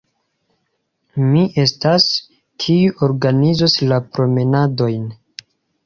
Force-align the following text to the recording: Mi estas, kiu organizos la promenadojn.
Mi 1.33 1.43
estas, 1.65 2.09
kiu 2.65 2.97
organizos 3.11 3.79
la 3.93 4.05
promenadojn. 4.19 5.11